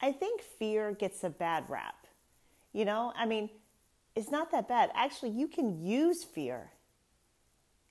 I 0.00 0.12
think 0.12 0.42
fear 0.42 0.92
gets 0.92 1.24
a 1.24 1.30
bad 1.30 1.64
rap. 1.68 2.06
You 2.72 2.84
know, 2.84 3.12
I 3.16 3.26
mean, 3.26 3.50
it's 4.14 4.30
not 4.30 4.50
that 4.52 4.68
bad. 4.68 4.90
Actually, 4.94 5.30
you 5.30 5.48
can 5.48 5.82
use 5.82 6.24
fear. 6.24 6.70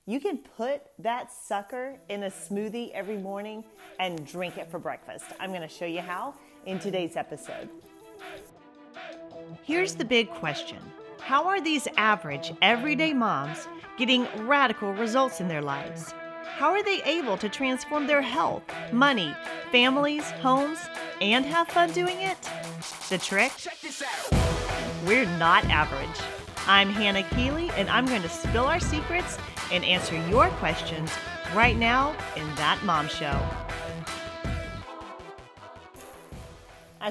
You 0.06 0.20
can 0.20 0.38
put 0.38 0.82
that 0.98 1.30
sucker 1.30 1.98
in 2.08 2.22
a 2.22 2.30
smoothie 2.30 2.90
every 2.92 3.18
morning 3.18 3.62
and 4.00 4.26
drink 4.26 4.56
it 4.56 4.70
for 4.70 4.78
breakfast. 4.78 5.26
I'm 5.38 5.50
going 5.50 5.60
to 5.62 5.68
show 5.68 5.84
you 5.84 6.00
how 6.00 6.34
in 6.64 6.78
today's 6.78 7.16
episode. 7.16 7.68
Here's 9.64 9.94
the 9.94 10.04
big 10.04 10.30
question 10.30 10.78
How 11.20 11.46
are 11.46 11.60
these 11.60 11.86
average, 11.98 12.52
everyday 12.62 13.12
moms 13.12 13.68
getting 13.98 14.26
radical 14.46 14.94
results 14.94 15.40
in 15.40 15.48
their 15.48 15.62
lives? 15.62 16.14
How 16.56 16.70
are 16.70 16.82
they 16.82 17.02
able 17.04 17.36
to 17.36 17.48
transform 17.48 18.06
their 18.06 18.22
health, 18.22 18.62
money, 18.92 19.34
families, 19.70 20.30
homes, 20.42 20.78
and 21.20 21.44
have 21.46 21.68
fun 21.68 21.92
doing 21.92 22.20
it? 22.20 22.36
The 23.08 23.18
trick? 23.18 23.52
We're 25.06 25.26
not 25.38 25.64
average. 25.66 26.20
I'm 26.66 26.90
Hannah 26.90 27.22
Keeley, 27.34 27.70
and 27.76 27.88
I'm 27.88 28.06
going 28.06 28.22
to 28.22 28.28
spill 28.28 28.64
our 28.64 28.80
secrets 28.80 29.38
and 29.70 29.84
answer 29.84 30.16
your 30.28 30.48
questions 30.60 31.10
right 31.54 31.76
now 31.76 32.16
in 32.36 32.46
That 32.56 32.80
Mom 32.84 33.08
Show. 33.08 33.38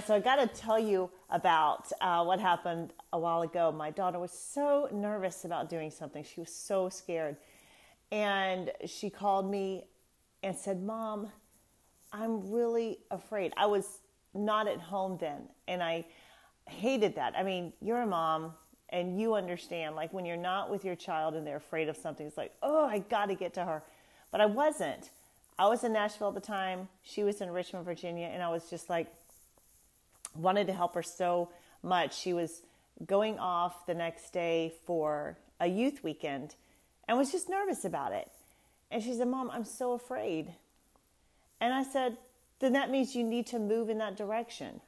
so 0.06 0.16
I 0.16 0.20
got 0.20 0.36
to 0.36 0.48
tell 0.48 0.78
you 0.78 1.10
about 1.30 1.92
uh, 2.02 2.24
what 2.24 2.40
happened 2.40 2.92
a 3.14 3.20
while 3.20 3.42
ago. 3.42 3.72
My 3.72 3.92
daughter 3.92 4.20
was 4.20 4.32
so 4.32 4.90
nervous 4.92 5.46
about 5.46 5.70
doing 5.70 5.90
something. 5.90 6.24
She 6.24 6.40
was 6.40 6.54
so 6.54 6.90
scared. 6.90 7.38
And 8.12 8.72
she 8.86 9.10
called 9.10 9.50
me 9.50 9.86
and 10.44 10.56
said, 10.56 10.82
Mom, 10.82 11.30
I'm 12.14 12.52
really 12.52 13.00
afraid. 13.12 13.54
I 13.58 13.66
was 13.66 14.00
not 14.34 14.68
at 14.68 14.80
home 14.80 15.18
then. 15.20 15.50
And 15.68 15.84
I 15.84 16.06
hated 16.68 17.16
that. 17.16 17.34
I 17.38 17.44
mean, 17.44 17.74
you're 17.82 18.02
a 18.02 18.08
mom 18.08 18.54
and 18.90 19.20
you 19.20 19.34
understand, 19.34 19.96
like 19.96 20.14
when 20.14 20.26
you're 20.26 20.38
not 20.38 20.70
with 20.70 20.86
your 20.86 20.96
child 20.96 21.34
and 21.34 21.46
they're 21.46 21.58
afraid 21.58 21.90
of 21.90 21.98
something, 21.98 22.26
it's 22.26 22.38
like, 22.38 22.54
oh, 22.64 22.86
I 22.86 23.00
got 23.00 23.26
to 23.28 23.36
get 23.36 23.54
to 23.56 23.66
her. 23.66 23.84
But 24.32 24.42
I 24.42 24.46
wasn't. 24.46 25.10
I 25.60 25.68
was 25.68 25.84
in 25.84 25.94
Nashville 25.94 26.30
at 26.30 26.36
the 26.36 26.40
time. 26.40 26.88
She 27.04 27.24
was 27.24 27.42
in 27.42 27.50
Richmond, 27.50 27.86
Virginia. 27.86 28.28
And 28.28 28.42
I 28.42 28.50
was 28.50 28.70
just 28.70 28.90
like, 28.90 29.08
wanted 30.36 30.68
to 30.68 30.74
help 30.74 30.94
her 30.96 31.04
so 31.04 31.50
much. 31.84 32.18
She 32.18 32.34
was 32.34 32.62
going 33.06 33.40
off 33.40 33.86
the 33.86 33.94
next 33.94 34.32
day 34.32 34.74
for 34.86 35.38
a 35.60 35.68
youth 35.68 36.04
weekend 36.04 36.56
and 37.08 37.18
was 37.18 37.32
just 37.32 37.50
nervous 37.50 37.86
about 37.86 38.12
it. 38.12 38.30
And 38.92 39.04
she 39.04 39.14
said, 39.14 39.28
Mom, 39.28 39.50
I'm 39.52 39.66
so 39.66 39.94
afraid. 39.94 40.54
And 41.60 41.74
I 41.74 41.84
said, 41.84 42.18
Then 42.60 42.74
that 42.74 42.90
means 42.90 43.16
you 43.16 43.24
need 43.24 43.48
to 43.48 43.60
move 43.60 43.90
in 43.90 43.98
that 44.00 44.16
direction. 44.16 44.82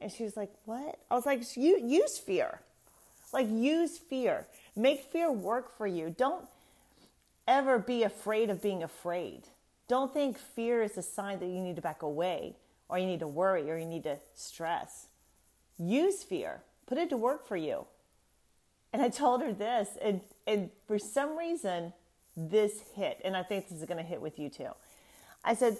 And 0.00 0.12
she 0.12 0.24
was 0.24 0.36
like, 0.36 0.50
What? 0.64 0.98
I 1.10 1.14
was 1.14 1.26
like, 1.26 1.42
you, 1.56 1.80
Use 1.80 2.18
fear. 2.18 2.60
Like, 3.32 3.48
use 3.50 3.98
fear. 3.98 4.46
Make 4.74 5.02
fear 5.12 5.30
work 5.30 5.76
for 5.76 5.86
you. 5.86 6.14
Don't 6.16 6.46
ever 7.46 7.78
be 7.78 8.02
afraid 8.02 8.50
of 8.50 8.62
being 8.62 8.82
afraid. 8.82 9.42
Don't 9.86 10.12
think 10.12 10.38
fear 10.38 10.82
is 10.82 10.96
a 10.96 11.02
sign 11.02 11.38
that 11.40 11.46
you 11.46 11.60
need 11.60 11.76
to 11.76 11.82
back 11.82 12.02
away 12.02 12.56
or 12.88 12.98
you 12.98 13.06
need 13.06 13.20
to 13.20 13.28
worry 13.28 13.70
or 13.70 13.76
you 13.76 13.86
need 13.86 14.04
to 14.04 14.18
stress. 14.34 15.06
Use 15.78 16.22
fear, 16.22 16.60
put 16.86 16.98
it 16.98 17.10
to 17.10 17.16
work 17.16 17.46
for 17.46 17.56
you. 17.56 17.86
And 18.92 19.02
I 19.02 19.08
told 19.08 19.42
her 19.42 19.52
this, 19.52 19.88
and, 20.00 20.20
and 20.46 20.70
for 20.86 20.98
some 20.98 21.36
reason, 21.36 21.92
this 22.36 22.80
hit, 22.94 23.20
and 23.24 23.36
I 23.36 23.42
think 23.42 23.68
this 23.68 23.80
is 23.80 23.84
going 23.84 23.98
to 23.98 24.08
hit 24.08 24.20
with 24.20 24.38
you 24.38 24.48
too. 24.48 24.70
I 25.44 25.54
said, 25.54 25.76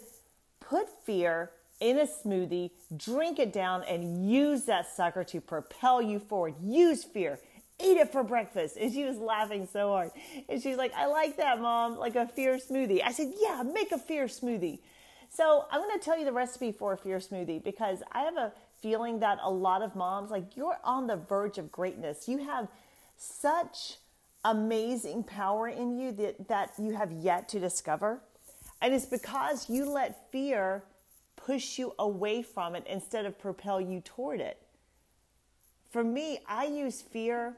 put 0.61 0.89
fear 1.05 1.51
in 1.81 1.99
a 1.99 2.07
smoothie, 2.07 2.71
drink 2.97 3.39
it 3.39 3.53
down, 3.53 3.85
and 3.85 4.29
use 4.29 4.65
that 4.65 4.87
sucker 4.95 5.25
to 5.25 5.41
propel 5.41 6.03
you 6.03 6.19
forward. 6.19 6.55
Use 6.63 7.05
fear. 7.05 7.39
Eat 7.81 7.97
it 7.97 8.11
for 8.11 8.25
breakfast. 8.25 8.77
And 8.77 8.93
she 8.93 9.05
was 9.05 9.19
laughing 9.19 9.69
so 9.73 9.91
hard. 9.91 10.11
And 10.49 10.61
she's 10.61 10.77
like, 10.77 10.93
I 10.95 11.07
like 11.07 11.37
that, 11.37 11.61
mom, 11.61 11.97
like 11.97 12.17
a 12.17 12.27
fear 12.27 12.59
smoothie. 12.59 13.01
I 13.05 13.13
said, 13.13 13.33
Yeah, 13.41 13.63
make 13.63 13.93
a 13.93 13.99
fear 13.99 14.27
smoothie. 14.27 14.81
So 15.31 15.67
I'm 15.71 15.81
going 15.81 15.97
to 15.99 16.05
tell 16.05 16.19
you 16.19 16.25
the 16.25 16.33
recipe 16.33 16.73
for 16.73 16.95
a 16.95 16.97
fear 16.97 17.19
smoothie 17.19 17.63
because 17.63 18.03
I 18.11 18.23
have 18.23 18.37
a 18.37 18.53
feeling 18.83 19.21
that 19.21 19.39
a 19.43 19.51
lot 19.51 19.83
of 19.83 19.95
moms, 19.95 20.31
like 20.31 20.57
you're 20.57 20.79
on 20.83 21.07
the 21.07 21.17
verge 21.17 21.59
of 21.59 21.71
greatness. 21.71 22.27
You 22.27 22.39
have 22.39 22.69
such 23.19 23.97
amazing 24.45 25.25
power 25.25 25.69
in 25.69 25.99
you 25.99 26.13
that, 26.13 26.49
that 26.49 26.73
you 26.79 26.95
have 26.95 27.13
yet 27.13 27.49
to 27.51 27.61
discover. 27.61 28.21
And 28.81 28.95
it's 28.95 29.07
because 29.07 29.69
you 29.69 29.91
let 29.91 30.31
fear 30.31 30.85
push 31.37 31.79
you 31.79 31.95
away 31.99 32.43
from 32.43 32.75
it 32.75 32.85
instead 32.89 33.27
of 33.27 33.39
propel 33.39 33.81
you 33.81 34.01
toward 34.01 34.41
it. 34.41 34.59
For 35.91 36.05
me, 36.05 36.41
I 36.47 36.67
use 36.67 37.01
fear 37.01 37.57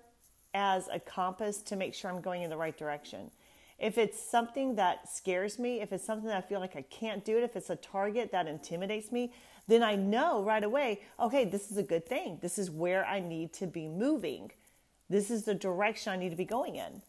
as 0.54 0.88
a 0.88 1.00
compass 1.00 1.58
to 1.62 1.76
make 1.76 1.94
sure 1.94 2.10
I'm 2.10 2.20
going 2.20 2.42
in 2.42 2.50
the 2.50 2.56
right 2.56 2.76
direction. 2.76 3.30
If 3.78 3.98
it's 3.98 4.22
something 4.22 4.76
that 4.76 5.08
scares 5.08 5.58
me, 5.58 5.80
if 5.80 5.92
it's 5.92 6.04
something 6.04 6.28
that 6.28 6.36
I 6.36 6.46
feel 6.46 6.60
like 6.60 6.76
I 6.76 6.82
can't 6.82 7.24
do 7.24 7.38
it, 7.38 7.42
if 7.42 7.56
it's 7.56 7.70
a 7.70 7.76
target 7.76 8.30
that 8.32 8.46
intimidates 8.46 9.10
me, 9.10 9.32
then 9.68 9.82
I 9.82 9.94
know 9.94 10.42
right 10.42 10.62
away, 10.62 11.00
okay, 11.18 11.44
this 11.44 11.70
is 11.70 11.76
a 11.76 11.82
good 11.82 12.06
thing. 12.06 12.38
This 12.42 12.58
is 12.58 12.70
where 12.70 13.06
I 13.06 13.20
need 13.20 13.52
to 13.54 13.66
be 13.66 13.88
moving. 13.88 14.50
This 15.10 15.30
is 15.30 15.42
the 15.42 15.54
direction 15.54 16.12
I 16.12 16.16
need 16.16 16.30
to 16.30 16.36
be 16.36 16.44
going 16.44 16.76
in. 16.76 17.02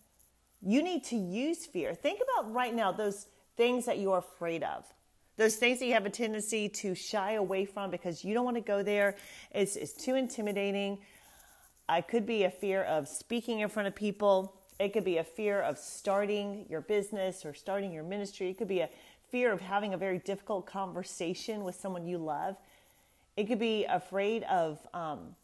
You 0.64 0.82
need 0.82 1.04
to 1.06 1.16
use 1.16 1.66
fear. 1.68 1.94
Think 1.94 2.20
about 2.20 2.52
right 2.52 2.74
now 2.74 2.92
those 2.92 3.28
things 3.56 3.86
that 3.86 4.00
you're 4.00 4.18
afraid 4.18 4.64
of. 4.64 4.84
Those 5.38 5.56
things 5.56 5.80
that 5.80 5.86
you 5.86 5.94
have 5.94 6.06
a 6.06 6.10
tendency 6.10 6.68
to 6.68 6.96
shy 6.96 7.34
away 7.34 7.66
from 7.66 7.92
because 7.92 8.26
you 8.26 8.34
don't 8.34 8.44
want 8.44 8.58
to 8.58 8.62
go 8.62 8.84
there. 8.84 9.16
It's, 9.52 9.76
it's 9.76 9.94
too 9.94 10.16
intimidating. 10.16 10.98
I 11.88 12.02
could 12.02 12.26
be 12.26 12.44
a 12.44 12.50
fear 12.50 12.84
of 12.84 13.08
speaking 13.08 13.60
in 13.60 13.70
front 13.70 13.88
of 13.88 13.96
people. 13.96 14.56
It 14.80 14.94
could 14.94 15.06
be 15.06 15.18
a 15.18 15.24
fear 15.24 15.62
of 15.62 15.78
starting 15.78 16.66
your 16.70 16.82
business 16.82 17.46
or 17.46 17.54
starting 17.54 17.92
your 17.92 18.04
ministry. 18.04 18.50
It 18.50 18.58
could 18.58 18.68
be 18.68 18.80
a 18.80 18.90
fear 19.30 19.52
of 19.52 19.62
having 19.62 19.94
a 19.94 19.98
very 19.98 20.18
difficult 20.18 20.66
conversation 20.66 21.64
with 21.64 21.76
someone 21.76 22.06
you 22.06 22.18
love. 22.18 22.58
It 23.38 23.46
could 23.46 23.60
be 23.60 23.86
afraid 23.86 24.44
of 24.44 24.80
um, 24.94 25.36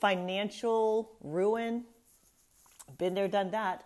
financial 0.00 1.12
ruin. 1.20 1.84
Been 2.98 3.14
there, 3.14 3.28
done 3.28 3.50
that. 3.50 3.84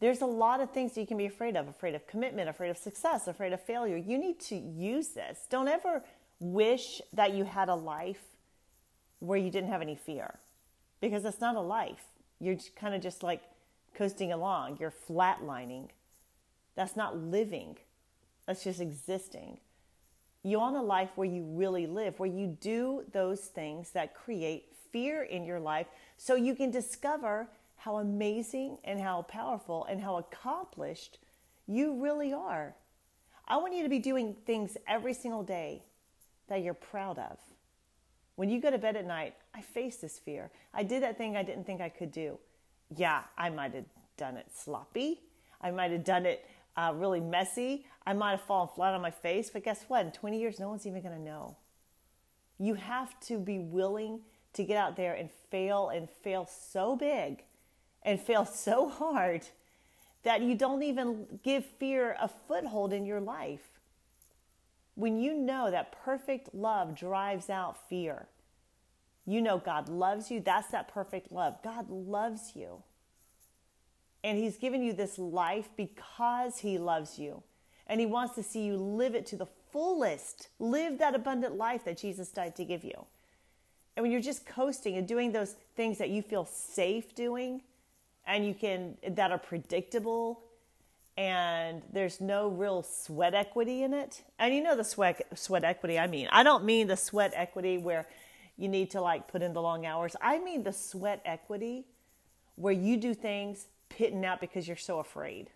There's 0.00 0.20
a 0.20 0.26
lot 0.26 0.60
of 0.60 0.72
things 0.72 0.96
you 0.96 1.06
can 1.06 1.16
be 1.16 1.26
afraid 1.26 1.56
of 1.56 1.68
afraid 1.68 1.94
of 1.94 2.06
commitment, 2.06 2.48
afraid 2.48 2.70
of 2.70 2.76
success, 2.76 3.28
afraid 3.28 3.52
of 3.52 3.60
failure. 3.62 3.96
You 3.96 4.18
need 4.18 4.40
to 4.40 4.56
use 4.56 5.08
this. 5.08 5.46
Don't 5.48 5.68
ever 5.68 6.02
wish 6.40 7.00
that 7.12 7.34
you 7.34 7.44
had 7.44 7.68
a 7.68 7.74
life 7.74 8.22
where 9.20 9.38
you 9.38 9.50
didn't 9.50 9.70
have 9.70 9.80
any 9.80 9.94
fear 9.94 10.40
because 11.00 11.24
it's 11.24 11.40
not 11.40 11.54
a 11.54 11.60
life. 11.60 12.02
You're 12.40 12.56
kind 12.74 12.94
of 12.94 13.00
just 13.00 13.22
like 13.22 13.42
coasting 13.94 14.32
along. 14.32 14.78
You're 14.80 14.92
flatlining. 15.08 15.90
That's 16.74 16.96
not 16.96 17.16
living, 17.16 17.76
that's 18.46 18.64
just 18.64 18.80
existing. 18.80 19.58
You 20.42 20.58
want 20.58 20.76
a 20.76 20.82
life 20.82 21.10
where 21.14 21.28
you 21.28 21.44
really 21.44 21.86
live, 21.86 22.18
where 22.18 22.28
you 22.28 22.56
do 22.60 23.04
those 23.12 23.40
things 23.40 23.90
that 23.92 24.14
create 24.14 24.64
fear 24.92 25.22
in 25.22 25.44
your 25.44 25.60
life 25.60 25.86
so 26.16 26.34
you 26.34 26.54
can 26.54 26.70
discover 26.70 27.48
how 27.76 27.96
amazing 27.96 28.78
and 28.84 29.00
how 29.00 29.22
powerful 29.22 29.84
and 29.86 30.00
how 30.00 30.16
accomplished 30.16 31.18
you 31.66 32.00
really 32.02 32.32
are. 32.32 32.74
I 33.48 33.56
want 33.56 33.74
you 33.74 33.82
to 33.82 33.88
be 33.88 33.98
doing 33.98 34.36
things 34.46 34.76
every 34.86 35.14
single 35.14 35.42
day 35.42 35.82
that 36.48 36.62
you're 36.62 36.74
proud 36.74 37.18
of. 37.18 37.38
When 38.36 38.48
you 38.48 38.60
go 38.60 38.70
to 38.70 38.78
bed 38.78 38.96
at 38.96 39.06
night, 39.06 39.34
I 39.54 39.62
face 39.62 39.96
this 39.96 40.18
fear. 40.18 40.50
I 40.72 40.84
did 40.84 41.02
that 41.02 41.18
thing 41.18 41.36
I 41.36 41.42
didn't 41.42 41.64
think 41.64 41.80
I 41.80 41.88
could 41.88 42.12
do 42.12 42.38
yeah, 42.96 43.22
I 43.36 43.50
might 43.50 43.74
have 43.74 43.86
done 44.16 44.36
it 44.36 44.46
sloppy. 44.54 45.20
I 45.60 45.70
might 45.70 45.90
have 45.90 46.04
done 46.04 46.26
it 46.26 46.44
uh, 46.76 46.92
really 46.94 47.20
messy. 47.20 47.86
I 48.06 48.12
might 48.12 48.32
have 48.32 48.42
fallen 48.42 48.68
flat 48.74 48.94
on 48.94 49.00
my 49.00 49.10
face. 49.10 49.50
But 49.50 49.64
guess 49.64 49.84
what? 49.88 50.04
In 50.04 50.12
20 50.12 50.38
years, 50.38 50.58
no 50.58 50.68
one's 50.68 50.86
even 50.86 51.02
going 51.02 51.16
to 51.16 51.22
know. 51.22 51.56
You 52.58 52.74
have 52.74 53.18
to 53.20 53.38
be 53.38 53.58
willing 53.58 54.20
to 54.54 54.64
get 54.64 54.76
out 54.76 54.96
there 54.96 55.14
and 55.14 55.30
fail 55.50 55.88
and 55.88 56.08
fail 56.08 56.46
so 56.46 56.96
big 56.96 57.44
and 58.02 58.20
fail 58.20 58.44
so 58.52 58.88
hard 58.88 59.42
that 60.22 60.42
you 60.42 60.54
don't 60.54 60.82
even 60.82 61.26
give 61.42 61.64
fear 61.64 62.16
a 62.20 62.28
foothold 62.28 62.92
in 62.92 63.04
your 63.04 63.20
life. 63.20 63.68
When 64.94 65.18
you 65.18 65.34
know 65.34 65.70
that 65.70 65.92
perfect 66.04 66.54
love 66.54 66.96
drives 66.96 67.48
out 67.48 67.88
fear, 67.88 68.26
you 69.24 69.40
know 69.40 69.58
God 69.58 69.88
loves 69.88 70.30
you. 70.30 70.40
That's 70.40 70.68
that 70.68 70.88
perfect 70.88 71.32
love. 71.32 71.62
God 71.62 71.88
loves 71.90 72.52
you. 72.54 72.82
And 74.22 74.38
He's 74.38 74.56
given 74.56 74.82
you 74.82 74.92
this 74.92 75.18
life 75.18 75.70
because 75.76 76.58
He 76.58 76.78
loves 76.78 77.18
you. 77.18 77.42
And 77.86 78.00
He 78.00 78.06
wants 78.06 78.34
to 78.34 78.42
see 78.42 78.64
you 78.64 78.76
live 78.76 79.14
it 79.14 79.26
to 79.26 79.36
the 79.36 79.46
fullest. 79.72 80.48
Live 80.58 80.98
that 80.98 81.14
abundant 81.14 81.56
life 81.56 81.84
that 81.84 81.98
Jesus 81.98 82.30
died 82.30 82.54
to 82.56 82.64
give 82.64 82.84
you. 82.84 83.06
And 83.96 84.02
when 84.02 84.12
you're 84.12 84.20
just 84.20 84.46
coasting 84.46 84.96
and 84.96 85.06
doing 85.06 85.32
those 85.32 85.54
things 85.76 85.98
that 85.98 86.10
you 86.10 86.22
feel 86.22 86.46
safe 86.46 87.14
doing 87.14 87.62
and 88.26 88.46
you 88.46 88.54
can 88.54 88.96
that 89.06 89.30
are 89.30 89.38
predictable 89.38 90.42
and 91.16 91.82
there's 91.92 92.20
no 92.20 92.48
real 92.48 92.82
sweat 92.82 93.34
equity 93.34 93.82
in 93.82 93.92
it. 93.92 94.22
And 94.38 94.54
you 94.54 94.62
know 94.62 94.76
the 94.76 94.84
sweat 94.84 95.26
sweat 95.34 95.64
equity 95.64 95.98
I 95.98 96.06
mean. 96.06 96.28
I 96.30 96.42
don't 96.42 96.64
mean 96.64 96.86
the 96.86 96.96
sweat 96.96 97.32
equity 97.34 97.76
where 97.76 98.06
you 98.56 98.68
need 98.68 98.90
to 98.92 99.00
like 99.00 99.28
put 99.28 99.42
in 99.42 99.52
the 99.52 99.62
long 99.62 99.84
hours. 99.84 100.16
I 100.20 100.38
mean 100.38 100.62
the 100.62 100.72
sweat 100.72 101.20
equity 101.24 101.84
where 102.56 102.72
you 102.72 102.96
do 102.96 103.12
things 103.14 103.66
pitting 103.88 104.24
out 104.24 104.40
because 104.40 104.66
you're 104.66 104.76
so 104.76 105.00
afraid. 105.00 105.50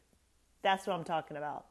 That's 0.63 0.87
what 0.87 0.95
I'm 0.95 1.05
talking 1.05 1.37
about. 1.37 1.65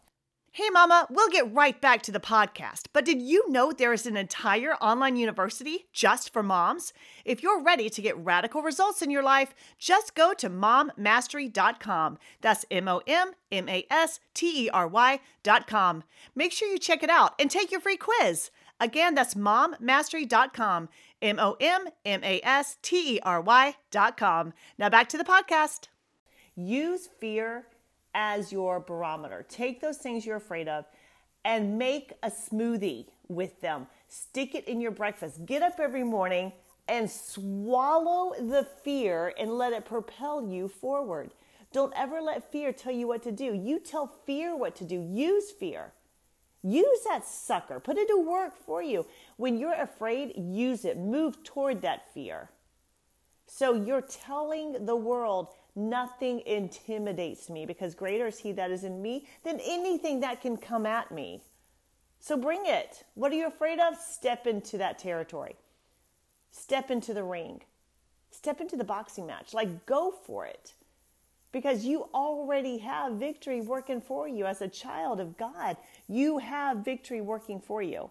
Hey, 0.56 0.70
Mama, 0.70 1.06
we'll 1.10 1.28
get 1.28 1.54
right 1.54 1.82
back 1.82 2.02
to 2.04 2.14
the 2.14 2.20
podcast. 2.22 2.86
But 2.94 3.04
did 3.04 3.22
you 3.22 3.52
know 3.52 3.74
there 3.74 3.92
is 3.92 4.06
an 4.06 4.16
entire 4.16 4.76
online 4.76 5.18
university 5.18 5.88
just 5.92 6.32
for 6.32 6.42
moms? 6.42 6.94
If 7.26 7.44
you're 7.44 7.62
ready 7.62 7.90
to 7.90 8.02
get 8.02 8.18
radical 8.18 8.62
results 8.62 9.02
in 9.02 9.12
your 9.12 9.22
life, 9.22 9.54
just 9.78 10.16
go 10.16 10.34
to 10.36 10.50
mommastery.com. 10.50 12.20
That's 12.40 12.64
M 12.72 12.88
O 12.88 13.02
M 13.06 13.34
M 13.52 13.68
A 13.68 13.86
S 13.92 14.22
T 14.34 14.68
E 14.68 14.70
R 14.70 14.88
Y.com. 14.88 16.06
Make 16.36 16.54
sure 16.54 16.70
you 16.70 16.80
check 16.80 17.04
it 17.04 17.10
out 17.10 17.34
and 17.38 17.52
take 17.52 17.70
your 17.70 17.82
free 17.82 17.98
quiz. 17.98 18.50
Again, 18.80 19.14
that's 19.14 19.34
mommastery.com. 19.34 20.88
M 21.22 21.38
O 21.38 21.58
M 21.60 21.90
M 22.06 22.24
A 22.24 22.40
S 22.46 22.78
T 22.82 23.16
E 23.16 23.20
R 23.24 23.42
Y.com. 23.42 24.54
Now 24.78 24.88
back 24.88 25.10
to 25.10 25.18
the 25.18 25.26
podcast. 25.26 25.90
Use 26.56 27.10
fear 27.20 27.66
as 28.16 28.52
your 28.52 28.80
barometer. 28.80 29.46
Take 29.48 29.82
those 29.82 29.98
things 29.98 30.26
you're 30.26 30.38
afraid 30.38 30.68
of 30.68 30.86
and 31.44 31.78
make 31.78 32.14
a 32.24 32.32
smoothie 32.32 33.06
with 33.28 33.62
them. 33.62 33.86
Stick 34.08 34.56
it 34.56 34.68
in 34.68 34.82
your 34.82 34.92
breakfast. 34.92 35.46
Get 35.46 35.62
up 35.62 35.80
every 35.80 36.04
morning 36.04 36.54
and 36.88 37.12
swallow 37.12 38.34
the 38.40 38.68
fear 38.84 39.34
and 39.38 39.52
let 39.58 39.74
it 39.74 39.86
propel 39.86 40.48
you 40.48 40.68
forward. 40.68 41.32
Don't 41.74 41.94
ever 41.96 42.22
let 42.22 42.52
fear 42.52 42.72
tell 42.72 42.94
you 42.94 43.08
what 43.08 43.22
to 43.24 43.32
do. 43.32 43.54
You 43.54 43.80
tell 43.80 44.08
fear 44.26 44.56
what 44.56 44.76
to 44.78 44.86
do. 44.86 45.00
Use 45.00 45.52
fear. 45.52 45.92
Use 46.64 47.00
that 47.08 47.26
sucker. 47.26 47.80
Put 47.80 47.98
it 47.98 48.08
to 48.08 48.18
work 48.18 48.54
for 48.66 48.82
you. 48.82 49.06
When 49.38 49.58
you're 49.58 49.74
afraid, 49.74 50.34
use 50.38 50.86
it. 50.86 50.98
Move 50.98 51.44
toward 51.44 51.82
that 51.82 52.14
fear. 52.14 52.50
So 53.46 53.74
you're 53.74 54.02
telling 54.02 54.86
the 54.86 54.96
world, 54.96 55.50
Nothing 55.76 56.42
intimidates 56.46 57.50
me 57.50 57.66
because 57.66 57.96
greater 57.96 58.28
is 58.28 58.40
He 58.40 58.54
that 58.54 58.72
is 58.72 58.84
in 58.84 59.02
me 59.02 59.28
than 59.44 59.60
anything 59.60 60.22
that 60.22 60.42
can 60.42 60.56
come 60.58 60.86
at 60.86 61.12
me. 61.12 61.42
So 62.20 62.38
bring 62.38 62.64
it. 62.66 63.04
What 63.14 63.32
are 63.32 63.36
you 63.36 63.48
afraid 63.48 63.80
of? 63.80 63.98
Step 63.98 64.48
into 64.48 64.78
that 64.78 64.98
territory. 64.98 65.58
Step 66.50 66.90
into 66.90 67.14
the 67.14 67.24
ring. 67.24 67.62
Step 68.32 68.62
into 68.62 68.78
the 68.78 68.84
boxing 68.84 69.28
match. 69.28 69.54
Like, 69.54 69.86
go 69.86 70.12
for 70.26 70.46
it. 70.46 70.74
Because 71.52 71.86
you 71.86 72.10
already 72.14 72.80
have 72.80 73.14
victory 73.14 73.62
working 73.62 74.02
for 74.02 74.28
you 74.28 74.46
as 74.46 74.62
a 74.62 74.68
child 74.68 75.20
of 75.20 75.38
God. 75.38 75.78
You 76.08 76.40
have 76.40 76.78
victory 76.78 77.22
working 77.22 77.60
for 77.60 77.82
you. 77.82 78.10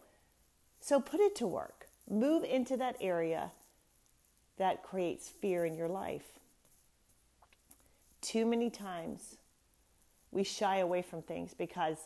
So 0.80 1.00
put 1.00 1.20
it 1.20 1.34
to 1.36 1.46
work. 1.46 1.88
Move 2.08 2.44
into 2.44 2.76
that 2.76 2.96
area 3.00 3.50
that 4.58 4.82
creates 4.82 5.28
fear 5.28 5.64
in 5.64 5.76
your 5.76 5.88
life. 5.88 6.38
Too 8.24 8.46
many 8.46 8.70
times 8.70 9.36
we 10.30 10.44
shy 10.44 10.78
away 10.78 11.02
from 11.02 11.20
things 11.20 11.52
because 11.52 11.98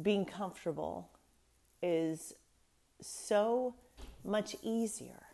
being 0.00 0.24
comfortable 0.24 1.10
is 1.82 2.34
so 3.00 3.74
much 4.24 4.54
easier. 4.62 5.24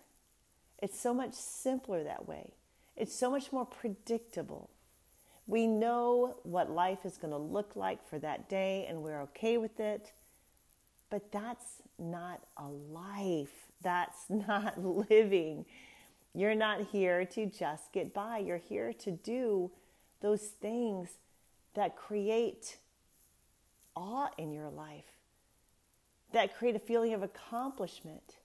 It's 0.78 0.98
so 0.98 1.12
much 1.12 1.34
simpler 1.34 2.02
that 2.02 2.26
way. 2.26 2.54
It's 2.96 3.14
so 3.14 3.30
much 3.30 3.52
more 3.52 3.66
predictable. 3.66 4.70
We 5.46 5.66
know 5.66 6.38
what 6.44 6.70
life 6.70 7.04
is 7.04 7.18
going 7.18 7.32
to 7.32 7.38
look 7.38 7.76
like 7.76 8.08
for 8.08 8.18
that 8.20 8.48
day 8.48 8.86
and 8.88 9.02
we're 9.02 9.20
okay 9.22 9.58
with 9.58 9.80
it. 9.80 10.12
But 11.10 11.30
that's 11.30 11.82
not 11.98 12.40
a 12.56 12.68
life. 12.68 13.66
That's 13.82 14.16
not 14.30 14.82
living. 14.82 15.66
You're 16.34 16.54
not 16.54 16.88
here 16.92 17.24
to 17.24 17.46
just 17.46 17.92
get 17.92 18.14
by. 18.14 18.38
You're 18.38 18.58
here 18.58 18.92
to 18.92 19.10
do 19.10 19.70
those 20.20 20.42
things 20.42 21.08
that 21.74 21.96
create 21.96 22.76
awe 23.96 24.28
in 24.38 24.52
your 24.52 24.68
life, 24.68 25.16
that 26.32 26.56
create 26.56 26.76
a 26.76 26.80
feeling 26.80 27.14
of 27.14 27.22
accomplishment, 27.22 28.36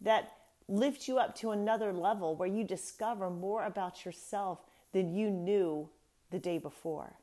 that 0.00 0.32
lift 0.68 1.08
you 1.08 1.18
up 1.18 1.34
to 1.36 1.50
another 1.50 1.92
level 1.92 2.36
where 2.36 2.48
you 2.48 2.64
discover 2.64 3.30
more 3.30 3.64
about 3.64 4.04
yourself 4.04 4.60
than 4.92 5.14
you 5.14 5.30
knew 5.30 5.88
the 6.30 6.38
day 6.38 6.58
before. 6.58 7.14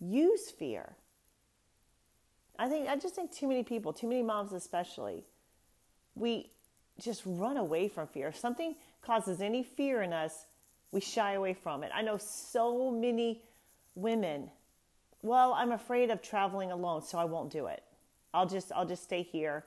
Use 0.00 0.50
fear. 0.50 0.96
I 2.58 2.68
think 2.68 2.88
I 2.88 2.96
just 2.96 3.14
think 3.14 3.32
too 3.32 3.48
many 3.48 3.62
people, 3.62 3.92
too 3.92 4.08
many 4.08 4.22
moms 4.22 4.52
especially, 4.52 5.24
we 6.14 6.50
just 7.02 7.22
run 7.26 7.56
away 7.56 7.88
from 7.88 8.06
fear. 8.06 8.28
If 8.28 8.36
something 8.36 8.74
causes 9.02 9.40
any 9.40 9.62
fear 9.62 10.02
in 10.02 10.12
us, 10.12 10.46
we 10.92 11.00
shy 11.00 11.32
away 11.32 11.54
from 11.54 11.82
it. 11.82 11.90
I 11.94 12.02
know 12.02 12.18
so 12.18 12.90
many 12.90 13.40
women, 13.94 14.50
well, 15.22 15.54
I'm 15.54 15.72
afraid 15.72 16.10
of 16.10 16.22
traveling 16.22 16.70
alone, 16.70 17.02
so 17.02 17.18
I 17.18 17.24
won't 17.24 17.50
do 17.50 17.66
it. 17.66 17.82
I'll 18.34 18.46
just 18.46 18.72
I'll 18.72 18.86
just 18.86 19.02
stay 19.04 19.22
here. 19.22 19.64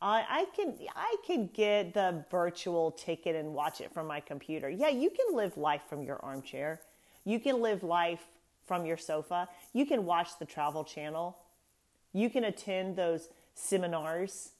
I, 0.00 0.24
I 0.28 0.44
can 0.56 0.74
I 0.96 1.16
can 1.24 1.48
get 1.54 1.94
the 1.94 2.24
virtual 2.30 2.90
ticket 2.90 3.36
and 3.36 3.54
watch 3.54 3.80
it 3.80 3.92
from 3.92 4.06
my 4.06 4.20
computer. 4.20 4.68
Yeah, 4.68 4.88
you 4.88 5.10
can 5.10 5.36
live 5.36 5.56
life 5.56 5.82
from 5.88 6.02
your 6.02 6.18
armchair. 6.24 6.80
You 7.24 7.38
can 7.38 7.60
live 7.60 7.84
life 7.84 8.22
from 8.66 8.84
your 8.84 8.96
sofa. 8.96 9.48
You 9.72 9.86
can 9.86 10.04
watch 10.04 10.38
the 10.38 10.44
travel 10.44 10.82
channel. 10.82 11.36
You 12.12 12.28
can 12.28 12.44
attend 12.44 12.96
those 12.96 13.28
seminars 13.54 14.50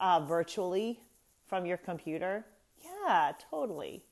uh, 0.00 0.20
virtually 0.20 0.98
from 1.46 1.66
your 1.66 1.76
computer? 1.76 2.44
Yeah, 2.82 3.32
totally. 3.50 4.02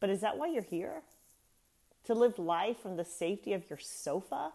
But 0.00 0.10
is 0.10 0.20
that 0.20 0.36
why 0.36 0.48
you're 0.48 0.62
here? 0.62 1.02
To 2.04 2.14
live 2.14 2.38
life 2.38 2.80
from 2.80 2.96
the 2.96 3.04
safety 3.04 3.52
of 3.52 3.68
your 3.68 3.78
sofa? 3.78 4.52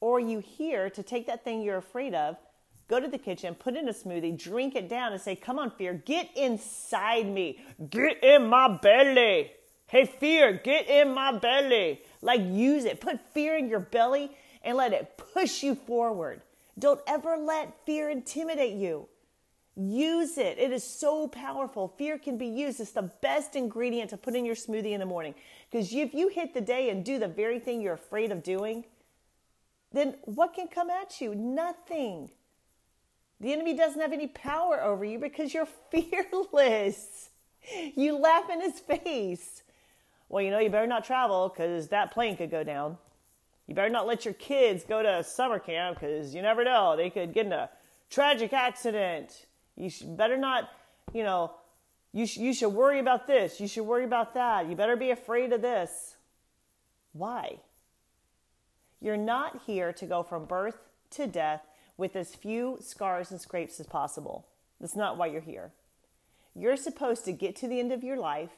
Or 0.00 0.16
are 0.16 0.20
you 0.20 0.40
here 0.40 0.90
to 0.90 1.02
take 1.02 1.26
that 1.26 1.44
thing 1.44 1.62
you're 1.62 1.78
afraid 1.78 2.14
of, 2.14 2.36
go 2.88 3.00
to 3.00 3.08
the 3.08 3.18
kitchen, 3.18 3.54
put 3.54 3.76
in 3.76 3.88
a 3.88 3.92
smoothie, 3.92 4.36
drink 4.36 4.74
it 4.74 4.88
down, 4.88 5.12
and 5.12 5.20
say, 5.20 5.36
Come 5.36 5.58
on, 5.58 5.70
fear, 5.70 5.94
get 5.94 6.28
inside 6.36 7.26
me. 7.26 7.58
Get 7.88 8.22
in 8.22 8.46
my 8.46 8.78
belly. 8.82 9.52
Hey, 9.86 10.06
fear, 10.06 10.54
get 10.54 10.88
in 10.88 11.14
my 11.14 11.38
belly. 11.38 12.00
Like, 12.20 12.40
use 12.40 12.84
it. 12.84 13.00
Put 13.00 13.20
fear 13.32 13.56
in 13.56 13.68
your 13.68 13.80
belly 13.80 14.30
and 14.62 14.76
let 14.76 14.92
it 14.92 15.20
push 15.34 15.62
you 15.62 15.74
forward. 15.74 16.42
Don't 16.78 17.00
ever 17.06 17.36
let 17.36 17.84
fear 17.84 18.08
intimidate 18.08 18.74
you. 18.74 19.08
Use 19.74 20.36
it. 20.36 20.58
It 20.58 20.70
is 20.70 20.84
so 20.84 21.26
powerful. 21.28 21.88
Fear 21.96 22.18
can 22.18 22.36
be 22.36 22.46
used. 22.46 22.78
It's 22.78 22.90
the 22.90 23.10
best 23.22 23.56
ingredient 23.56 24.10
to 24.10 24.18
put 24.18 24.34
in 24.34 24.44
your 24.44 24.54
smoothie 24.54 24.92
in 24.92 25.00
the 25.00 25.06
morning. 25.06 25.34
Because 25.70 25.92
if 25.94 26.12
you 26.12 26.28
hit 26.28 26.52
the 26.52 26.60
day 26.60 26.90
and 26.90 27.04
do 27.04 27.18
the 27.18 27.28
very 27.28 27.58
thing 27.58 27.80
you're 27.80 27.94
afraid 27.94 28.32
of 28.32 28.42
doing, 28.42 28.84
then 29.92 30.16
what 30.24 30.54
can 30.54 30.68
come 30.68 30.90
at 30.90 31.20
you? 31.22 31.34
Nothing. 31.34 32.30
The 33.40 33.52
enemy 33.52 33.74
doesn't 33.74 34.00
have 34.00 34.12
any 34.12 34.28
power 34.28 34.82
over 34.82 35.06
you 35.06 35.18
because 35.18 35.54
you're 35.54 35.68
fearless. 35.90 37.30
You 37.94 38.18
laugh 38.18 38.50
in 38.50 38.60
his 38.60 38.78
face. 38.78 39.62
Well, 40.28 40.42
you 40.42 40.50
know, 40.50 40.58
you 40.58 40.68
better 40.68 40.86
not 40.86 41.04
travel 41.04 41.48
because 41.48 41.88
that 41.88 42.12
plane 42.12 42.36
could 42.36 42.50
go 42.50 42.62
down. 42.62 42.98
You 43.66 43.74
better 43.74 43.88
not 43.88 44.06
let 44.06 44.26
your 44.26 44.34
kids 44.34 44.84
go 44.84 45.02
to 45.02 45.24
summer 45.24 45.58
camp 45.58 46.00
because 46.00 46.34
you 46.34 46.42
never 46.42 46.62
know. 46.62 46.94
They 46.94 47.08
could 47.08 47.32
get 47.32 47.46
in 47.46 47.52
a 47.52 47.70
tragic 48.10 48.52
accident 48.52 49.46
you 49.76 49.90
better 50.16 50.36
not, 50.36 50.70
you 51.12 51.22
know, 51.22 51.52
you, 52.12 52.26
sh- 52.26 52.36
you 52.38 52.52
should 52.52 52.70
worry 52.70 52.98
about 52.98 53.26
this. 53.26 53.60
You 53.60 53.66
should 53.66 53.84
worry 53.84 54.04
about 54.04 54.34
that. 54.34 54.68
You 54.68 54.76
better 54.76 54.96
be 54.96 55.10
afraid 55.10 55.52
of 55.52 55.62
this. 55.62 56.16
Why? 57.12 57.58
You're 59.00 59.16
not 59.16 59.62
here 59.66 59.92
to 59.94 60.06
go 60.06 60.22
from 60.22 60.44
birth 60.44 60.76
to 61.10 61.26
death 61.26 61.62
with 61.96 62.16
as 62.16 62.34
few 62.34 62.78
scars 62.80 63.30
and 63.30 63.40
scrapes 63.40 63.80
as 63.80 63.86
possible. 63.86 64.46
That's 64.80 64.96
not 64.96 65.16
why 65.16 65.26
you're 65.26 65.40
here. 65.40 65.72
You're 66.54 66.76
supposed 66.76 67.24
to 67.24 67.32
get 67.32 67.56
to 67.56 67.68
the 67.68 67.80
end 67.80 67.92
of 67.92 68.04
your 68.04 68.18
life 68.18 68.50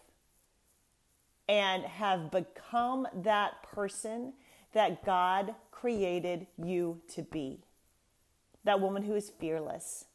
and 1.49 1.85
have 1.85 2.30
become 2.30 3.06
that 3.14 3.62
person 3.62 4.33
that 4.73 5.04
God 5.04 5.54
created 5.71 6.47
you 6.56 7.00
to 7.14 7.23
be. 7.23 7.61
That 8.64 8.80
woman 8.80 9.02
who 9.02 9.14
is 9.14 9.30
fearless, 9.30 10.06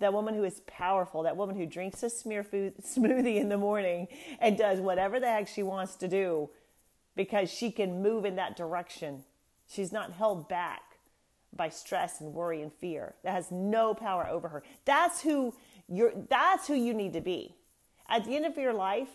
that 0.00 0.12
woman 0.12 0.34
who 0.34 0.44
is 0.44 0.60
powerful, 0.66 1.22
that 1.24 1.36
woman 1.36 1.56
who 1.56 1.66
drinks 1.66 2.02
a 2.02 2.10
smear 2.10 2.44
food 2.44 2.74
smoothie 2.82 3.36
in 3.36 3.48
the 3.48 3.58
morning 3.58 4.08
and 4.40 4.58
does 4.58 4.80
whatever 4.80 5.20
the 5.20 5.26
heck 5.28 5.48
she 5.48 5.62
wants 5.62 5.96
to 5.96 6.08
do 6.08 6.50
because 7.16 7.50
she 7.50 7.70
can 7.70 8.02
move 8.02 8.24
in 8.24 8.36
that 8.36 8.56
direction. 8.56 9.24
She's 9.68 9.92
not 9.92 10.12
held 10.12 10.48
back 10.48 10.82
by 11.54 11.70
stress 11.70 12.20
and 12.20 12.34
worry 12.34 12.62
and 12.62 12.72
fear. 12.72 13.14
That 13.24 13.32
has 13.32 13.50
no 13.50 13.94
power 13.94 14.26
over 14.28 14.48
her. 14.48 14.62
That's 14.84 15.22
who 15.22 15.54
you're 15.88 16.12
that's 16.28 16.68
who 16.68 16.74
you 16.74 16.94
need 16.94 17.14
to 17.14 17.20
be. 17.20 17.56
At 18.08 18.24
the 18.24 18.36
end 18.36 18.46
of 18.46 18.56
your 18.56 18.74
life, 18.74 19.08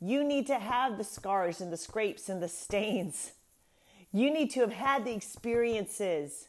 You 0.00 0.24
need 0.24 0.46
to 0.48 0.58
have 0.58 0.98
the 0.98 1.04
scars 1.04 1.60
and 1.60 1.72
the 1.72 1.76
scrapes 1.76 2.28
and 2.28 2.42
the 2.42 2.48
stains. 2.48 3.32
You 4.12 4.32
need 4.32 4.50
to 4.52 4.60
have 4.60 4.72
had 4.72 5.04
the 5.04 5.14
experiences. 5.14 6.48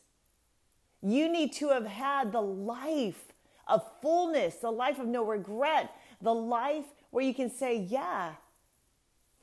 You 1.02 1.30
need 1.32 1.54
to 1.54 1.70
have 1.70 1.86
had 1.86 2.32
the 2.32 2.42
life 2.42 3.34
of 3.68 3.84
fullness, 4.02 4.56
the 4.56 4.72
life 4.72 5.00
of 5.00 5.08
no 5.08 5.24
regret, 5.26 5.92
the 6.22 6.34
life 6.34 6.86
where 7.10 7.24
you 7.24 7.34
can 7.34 7.50
say, 7.50 7.78
Yeah, 7.78 8.34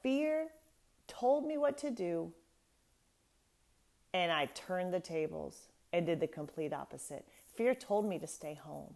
fear 0.03 0.49
told 1.07 1.47
me 1.47 1.57
what 1.57 1.79
to 1.79 1.91
do, 1.91 2.33
and 4.13 4.31
I 4.31 4.47
turned 4.47 4.93
the 4.93 5.01
tables 5.01 5.69
and 5.93 6.07
did 6.07 6.21
the 6.21 6.27
complete 6.27 6.73
opposite. 6.73 7.27
Fear 7.55 7.75
told 7.75 8.09
me 8.09 8.19
to 8.19 8.27
stay 8.27 8.55
home. 8.55 8.95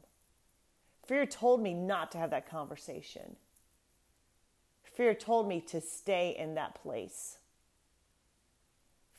Fear 1.07 1.27
told 1.27 1.61
me 1.61 1.75
not 1.75 2.13
to 2.13 2.19
have 2.19 2.31
that 2.31 2.49
conversation. 2.49 3.37
Fear 4.85 5.15
told 5.15 5.49
me 5.49 5.61
to 5.63 5.81
stay 5.81 6.37
in 6.39 6.55
that 6.55 6.75
place. 6.75 7.39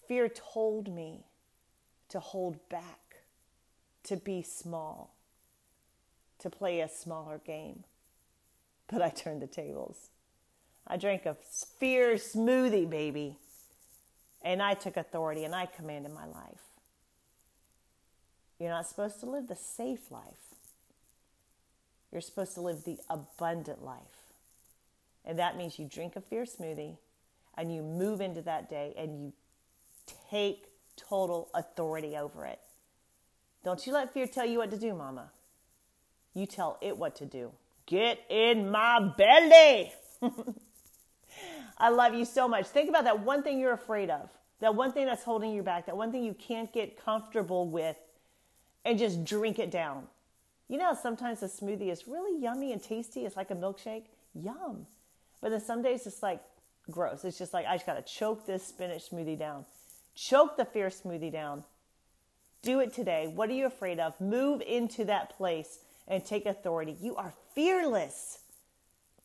Fear 0.07 0.29
told 0.29 0.93
me 0.93 1.25
to 2.09 2.19
hold 2.19 2.57
back, 2.69 2.99
to 4.03 4.17
be 4.17 4.41
small, 4.41 5.15
to 6.39 6.49
play 6.49 6.81
a 6.81 6.89
smaller 6.89 7.39
game. 7.45 7.83
But 8.87 9.01
I 9.01 9.09
turned 9.09 9.41
the 9.41 9.47
tables. 9.47 10.09
I 10.85 10.97
drank 10.97 11.25
a 11.25 11.35
fear 11.79 12.15
smoothie, 12.15 12.89
baby. 12.89 13.37
And 14.43 14.61
I 14.61 14.73
took 14.73 14.97
authority 14.97 15.45
and 15.45 15.55
I 15.55 15.65
commanded 15.65 16.13
my 16.13 16.25
life. 16.25 16.59
You're 18.59 18.69
not 18.69 18.87
supposed 18.87 19.19
to 19.21 19.25
live 19.25 19.47
the 19.47 19.55
safe 19.55 20.11
life. 20.11 20.23
You're 22.11 22.21
supposed 22.21 22.53
to 22.55 22.61
live 22.61 22.83
the 22.83 22.99
abundant 23.09 23.83
life. 23.83 24.01
And 25.25 25.39
that 25.39 25.57
means 25.57 25.79
you 25.79 25.87
drink 25.87 26.15
a 26.15 26.21
fear 26.21 26.43
smoothie 26.43 26.97
and 27.57 27.73
you 27.73 27.81
move 27.81 28.21
into 28.21 28.41
that 28.41 28.69
day 28.69 28.93
and 28.97 29.17
you 29.17 29.33
take 30.29 30.65
total 30.97 31.49
authority 31.53 32.17
over 32.17 32.45
it. 32.45 32.59
Don't 33.63 33.85
you 33.87 33.93
let 33.93 34.13
fear 34.13 34.27
tell 34.27 34.45
you 34.45 34.57
what 34.57 34.71
to 34.71 34.77
do, 34.77 34.93
mama. 34.93 35.31
You 36.33 36.45
tell 36.45 36.77
it 36.81 36.97
what 36.97 37.15
to 37.17 37.25
do. 37.25 37.51
Get 37.85 38.19
in 38.29 38.69
my 38.71 39.11
belly. 39.17 39.91
I 41.77 41.89
love 41.89 42.13
you 42.13 42.25
so 42.25 42.47
much. 42.47 42.67
Think 42.67 42.89
about 42.89 43.03
that 43.05 43.19
one 43.21 43.43
thing 43.43 43.59
you're 43.59 43.73
afraid 43.73 44.09
of, 44.09 44.29
that 44.59 44.75
one 44.75 44.91
thing 44.91 45.05
that's 45.05 45.23
holding 45.23 45.53
you 45.53 45.63
back, 45.63 45.85
that 45.87 45.97
one 45.97 46.11
thing 46.11 46.23
you 46.23 46.33
can't 46.33 46.71
get 46.71 47.03
comfortable 47.03 47.67
with 47.67 47.97
and 48.85 48.99
just 48.99 49.23
drink 49.25 49.59
it 49.59 49.71
down. 49.71 50.07
You 50.67 50.77
know, 50.77 50.97
sometimes 50.99 51.43
a 51.43 51.47
smoothie 51.47 51.91
is 51.91 52.07
really 52.07 52.41
yummy 52.41 52.71
and 52.71 52.81
tasty. 52.81 53.25
It's 53.25 53.35
like 53.35 53.51
a 53.51 53.55
milkshake. 53.55 54.03
Yum. 54.33 54.87
But 55.41 55.49
then 55.49 55.61
some 55.61 55.81
days 55.81 56.07
it's 56.07 56.23
like 56.23 56.41
gross. 56.89 57.25
It's 57.25 57.37
just 57.37 57.53
like, 57.53 57.65
I 57.65 57.75
just 57.75 57.85
got 57.85 57.95
to 57.95 58.13
choke 58.13 58.45
this 58.45 58.65
spinach 58.65 59.09
smoothie 59.09 59.37
down. 59.37 59.65
Choke 60.15 60.57
the 60.57 60.65
fear 60.65 60.87
smoothie 60.87 61.31
down. 61.31 61.63
Do 62.63 62.79
it 62.79 62.93
today. 62.93 63.27
What 63.27 63.49
are 63.49 63.53
you 63.53 63.65
afraid 63.65 63.99
of? 63.99 64.19
Move 64.21 64.61
into 64.61 65.03
that 65.05 65.35
place 65.35 65.79
and 66.07 66.25
take 66.25 66.45
authority. 66.45 66.95
You 67.01 67.17
are 67.17 67.33
fearless. 67.53 68.39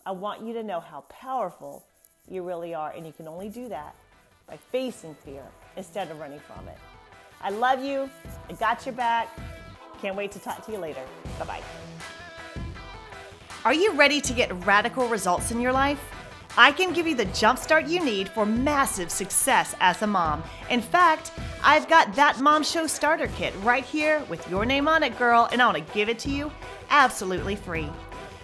I 0.04 0.10
want 0.10 0.42
you 0.42 0.52
to 0.54 0.64
know 0.64 0.80
how 0.80 1.02
powerful 1.02 1.86
you 2.28 2.42
really 2.42 2.74
are. 2.74 2.90
And 2.90 3.06
you 3.06 3.12
can 3.12 3.28
only 3.28 3.48
do 3.48 3.68
that 3.68 3.94
by 4.48 4.58
facing 4.72 5.14
fear 5.24 5.44
instead 5.76 6.10
of 6.10 6.18
running 6.18 6.40
from 6.40 6.66
it. 6.66 6.78
I 7.40 7.50
love 7.50 7.80
you. 7.80 8.10
I 8.50 8.54
got 8.54 8.84
your 8.84 8.94
back. 8.96 9.28
Can't 10.02 10.16
wait 10.16 10.32
to 10.32 10.40
talk 10.40 10.66
to 10.66 10.72
you 10.72 10.78
later. 10.78 11.02
Bye 11.38 11.44
bye. 11.44 11.62
Are 13.64 13.74
you 13.74 13.92
ready 13.92 14.20
to 14.20 14.32
get 14.32 14.50
radical 14.66 15.06
results 15.06 15.52
in 15.52 15.60
your 15.60 15.72
life? 15.72 16.00
I 16.58 16.72
can 16.72 16.92
give 16.92 17.06
you 17.06 17.14
the 17.14 17.26
jumpstart 17.26 17.88
you 17.88 18.04
need 18.04 18.28
for 18.28 18.44
massive 18.44 19.12
success 19.12 19.76
as 19.78 20.02
a 20.02 20.08
mom. 20.08 20.42
In 20.70 20.82
fact, 20.82 21.30
I've 21.62 21.88
got 21.88 22.12
that 22.16 22.40
Mom 22.40 22.64
Show 22.64 22.88
starter 22.88 23.28
kit 23.28 23.54
right 23.62 23.84
here 23.84 24.24
with 24.28 24.50
your 24.50 24.64
name 24.64 24.88
on 24.88 25.04
it, 25.04 25.16
girl, 25.16 25.48
and 25.52 25.62
I 25.62 25.66
want 25.66 25.78
to 25.78 25.94
give 25.94 26.08
it 26.08 26.18
to 26.20 26.30
you 26.30 26.50
absolutely 26.90 27.54
free. 27.54 27.88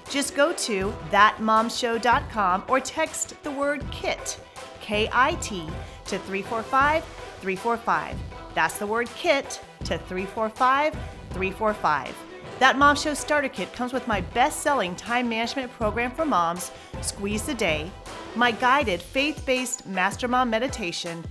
Just 0.09 0.37
go 0.37 0.53
to 0.53 0.95
thatmomshow.com 1.11 2.65
or 2.69 2.79
text 2.79 3.43
the 3.43 3.51
word 3.51 3.85
KIT, 3.91 4.39
K 4.81 5.09
I 5.13 5.35
T, 5.35 5.67
to 6.07 6.19
345 6.21 7.03
345. 7.41 8.17
That's 8.55 8.79
the 8.79 8.87
word 8.87 9.09
KIT 9.17 9.61
to 9.81 9.99
345 9.99 10.93
345. 11.31 12.17
That 12.61 12.79
Mom 12.79 12.95
Show 12.95 13.15
Starter 13.15 13.49
Kit 13.49 13.73
comes 13.73 13.93
with 13.93 14.07
my 14.07 14.21
best 14.21 14.61
selling 14.61 14.95
time 14.95 15.29
management 15.29 15.73
program 15.73 16.13
for 16.13 16.25
moms, 16.25 16.71
Squeeze 17.01 17.43
the 17.43 17.55
Day, 17.55 17.91
my 18.37 18.51
guided 18.53 19.01
faith 19.01 19.45
based 19.47 19.87
Master 19.87 20.29
Mom 20.29 20.51
meditation, 20.51 21.25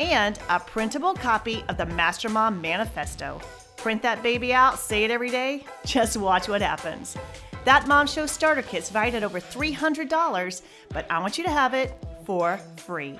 and 0.00 0.38
a 0.48 0.60
printable 0.60 1.14
copy 1.14 1.64
of 1.68 1.76
the 1.76 1.86
Master 1.86 2.28
Mom 2.28 2.60
Manifesto. 2.60 3.40
Print 3.76 4.02
that 4.02 4.22
baby 4.22 4.52
out, 4.52 4.78
say 4.78 5.04
it 5.04 5.10
every 5.10 5.30
day, 5.30 5.64
just 5.84 6.16
watch 6.16 6.48
what 6.48 6.60
happens. 6.60 7.16
That 7.64 7.86
Mom 7.88 8.06
Show 8.06 8.26
Starter 8.26 8.62
Kit's 8.62 8.90
valued 8.90 9.16
at 9.16 9.24
over 9.24 9.40
$300, 9.40 10.62
but 10.90 11.10
I 11.10 11.18
want 11.18 11.36
you 11.38 11.44
to 11.44 11.50
have 11.50 11.74
it 11.74 11.94
for 12.24 12.58
free. 12.76 13.18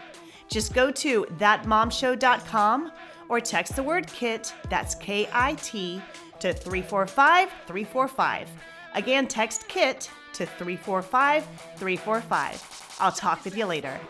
Just 0.49 0.75
go 0.75 0.91
to 0.93 1.25
thatmomshow.com 1.39 2.93
or 3.29 3.41
text 3.41 3.75
the 3.75 3.83
word 3.83 4.07
KIT, 4.07 4.55
that's 4.71 4.95
K 4.95 5.29
I 5.33 5.55
T, 5.55 6.01
to 6.39 6.53
345 6.53 7.51
345. 7.67 8.49
Again, 8.95 9.27
text 9.27 9.69
KIT 9.69 10.11
to 10.35 10.47
345 10.47 11.45
345. 11.77 12.86
I'll 12.99 13.13
talk 13.13 13.45
with 13.45 13.57
you 13.57 13.67
later. 13.67 14.01